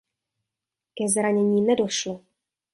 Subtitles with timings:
[0.95, 2.21] Ke zranění nedošlo.